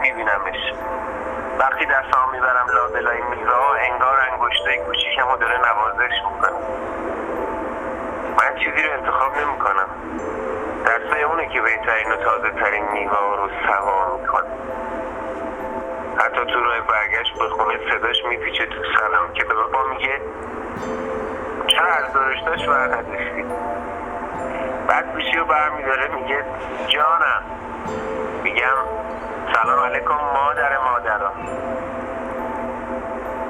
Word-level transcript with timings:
میبینمش. 0.00 0.72
وقتی 1.58 1.86
دستام 1.86 2.32
می‌برم 2.32 2.66
لابلای 2.74 3.22
میوه 3.22 3.54
ها 3.54 3.74
انگار 3.74 4.20
انگشتای 4.32 4.78
کوچیکمو 4.78 5.36
داره 5.36 5.58
نوازش 5.58 6.14
می‌کنه. 6.32 6.58
من 8.38 8.56
چیزی 8.58 8.82
رو 8.82 8.92
انتخاب 8.92 9.36
نمی‌کنم. 9.36 9.88
دستای 10.86 11.22
اونه 11.22 11.48
که 11.48 11.60
بهترین 11.60 12.12
و 12.12 12.16
تازه 12.16 12.50
ترین 12.50 12.84
میوه 12.92 13.36
رو 13.36 13.50
سوا 13.66 14.16
می‌کنه. 14.16 14.48
حتی 16.18 16.44
تو 16.52 16.64
راه 16.64 16.80
برگشت 16.80 17.38
به 17.38 17.48
خونه 17.48 17.78
صداش 17.90 18.24
میپیچه 18.24 18.66
تو 18.66 18.82
سرم 18.98 19.32
که 19.34 19.44
به 19.44 19.54
بابا 19.54 19.84
میگه 19.88 20.20
چرا 21.66 21.92
از 21.92 22.12
داشتاش 22.12 22.68
برندشتی 22.68 23.44
بعد 24.88 25.12
گوشی 25.12 25.36
رو 25.36 25.44
برمیداره 25.44 26.08
میگه 26.08 26.44
جانم. 26.88 27.57
سلام 29.98 30.18
علیکم 30.18 30.38
مادر 30.38 30.78
مادرها 30.78 31.32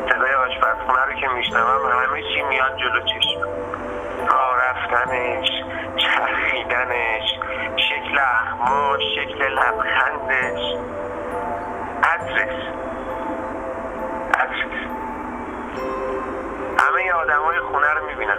صدای 0.08 0.34
آشپزخونه 0.34 1.04
رو 1.04 1.12
که 1.20 1.28
میشنوم 1.28 1.90
همه 1.92 2.22
چی 2.22 2.42
میاد 2.42 2.76
جلو 2.76 3.00
چشم. 3.00 3.40
راه 4.28 4.56
رفتنش 4.56 5.48
چرخیدنش 5.96 7.22
شکل 7.76 8.18
اخماش 8.18 9.00
شکل 9.14 9.44
لبخندش. 9.44 10.76
عطرش. 12.02 12.62
عطرش. 14.34 14.88
همه 16.78 17.12
آدم 17.12 17.42
های 17.42 17.60
خونه 17.60 17.94
رو 17.94 18.06
می‌بینم. 18.06 18.38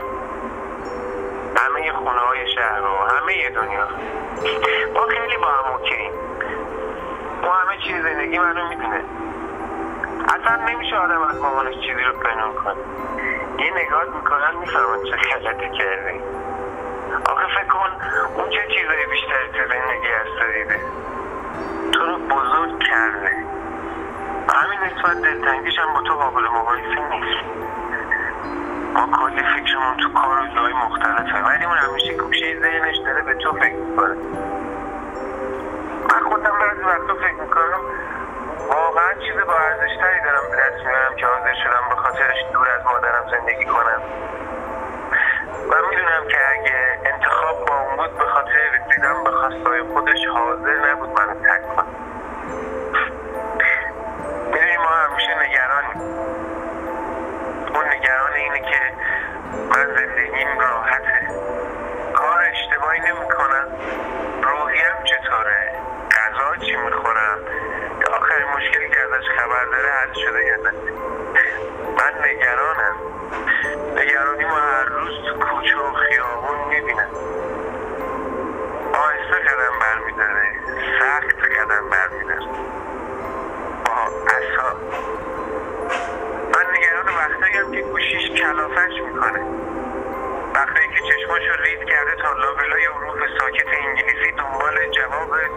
همه 1.57 1.91
خونه 1.91 2.19
های 2.19 2.55
شهر 2.55 2.81
و 2.81 2.97
همه 2.97 3.49
دنیا. 3.49 3.87
ما 4.93 5.07
خیلی 5.07 5.37
با 5.37 5.47
هم 5.47 5.71
اوکییم 5.73 6.28
ما 7.43 7.53
همه 7.53 7.77
چیز 7.87 8.03
زندگی 8.03 8.39
منو 8.39 8.67
می‌دونه. 8.69 9.03
اصلا 10.35 10.55
نمیشه 10.65 10.95
آدم 10.95 11.21
از 11.21 11.41
مامانش 11.41 11.75
چیزی 11.75 12.03
رو 12.03 12.13
پنهون 12.13 12.53
کنه. 12.53 12.75
یه 13.65 13.73
نگاه 13.73 14.03
می‌کنن 14.15 14.55
می‌فهمن 14.59 15.03
چه 15.03 15.15
غلطی 15.15 15.69
کردی. 15.77 16.19
آخه 17.31 17.47
فکر 17.47 17.67
کن 17.67 17.89
اون 18.35 18.49
چه 18.49 18.67
چیزایی 18.75 19.05
بیشتری 19.05 19.47
تو 19.53 19.67
زندگی 19.67 20.11
هست 20.19 20.53
دیده. 20.53 20.79
تو 21.91 22.05
رو 22.05 22.17
بزرگ 22.17 22.79
کرده. 22.79 23.31
همین 24.55 24.79
نسبت 24.79 25.21
دلتنگیش 25.21 25.79
هم 25.79 25.93
با 25.93 26.01
تو 26.01 26.13
قابل 26.13 26.43
مقایسه 26.43 27.09
نیست. 27.09 27.45
ما 28.93 29.07
کلی 29.17 29.43
فکرمون 29.43 29.97
تو 29.97 30.13
کار 30.13 30.43
و 30.43 30.55
جای 30.55 30.73
مختلفه 30.73 31.43
ولی 31.43 31.65
اون 31.65 31.77
همیشه 31.77 32.13
گوشه 32.13 32.59
ذهنش 32.59 32.97
داره 32.97 33.21
به 33.21 33.33
تو 33.33 33.51
فکر 33.53 33.75
می‌کنه. 33.75 34.15
می‌کنم. 37.41 37.81
واقعا 38.69 39.13
چیز 39.13 39.35
با 39.47 39.53
ارزشتری 39.53 40.21
دارم 40.25 40.45
به 40.51 40.59
میارم 40.85 41.15
که 41.15 41.25
حاضر 41.25 41.53
شدم 41.63 41.89
به 41.89 41.95
خاطرش 41.95 42.37
دور 42.53 42.69
از 42.69 42.85
مادرم 42.85 43.25
زندگی 43.31 43.65
کنم. 43.65 44.01
و 45.69 45.75
می‌دونم 45.89 46.27
که 46.31 46.37
اگه 46.51 46.99
انتخاب 47.13 47.65
با 47.65 47.79
اون 47.79 47.95
بود 47.95 48.17
به 48.17 48.25
خاطر 48.25 48.59
رسیدن 48.73 49.23
به 49.23 49.31
خواستای 49.31 49.81
خودش 49.93 50.25
حاضر 50.33 50.91
نبود 50.91 51.09
منو 51.09 51.33
ترک 51.33 51.75
کنه. 51.75 51.87
می‌دونی 54.51 54.77
ما 54.77 54.89
همیشه 54.89 55.31
نگرانیم. 55.43 56.01
اون 57.75 57.85
نگران 57.93 58.33
اینه 58.35 58.59
که 58.59 58.79
من 59.69 59.85
زندگیم 59.95 60.59
راحته 60.59 61.08
شده 70.25 70.45
یا 70.45 70.55
نه 70.55 70.73
من 71.97 72.13
نگرانم 72.29 72.95
نگرانی 73.95 74.45
ما 74.45 74.55
هر 74.55 74.85
روز 74.85 75.13
تو 75.27 75.39
کوچه 75.39 75.77
و 75.77 75.93
خیابون 75.93 76.67
می‌بینم 76.69 77.09
آهسته 78.93 79.39
قدم 79.47 79.79
برمیداره. 79.81 80.49
سخت 80.99 81.39
قدم 81.59 81.89
برمیداره. 81.89 82.45
با 83.85 83.91
اصاب 84.27 84.77
من 86.53 86.65
نگران 86.77 87.05
وقتایی 87.05 87.71
که 87.71 87.81
گوشیش 87.81 88.41
کلافش 88.41 88.93
می‌کنه. 89.05 89.45
وقتی 90.55 90.87
که 90.87 91.01
چشماشو 91.13 91.63
رید 91.63 91.83
کرده 91.89 92.15
تا 92.21 92.33
لابلای 92.33 92.85
حروف 92.85 93.19
ساکت 93.39 93.67
انگلیسی 93.87 94.31
دنبال 94.31 94.87
جواب 94.91 95.29
بگرد 95.29 95.51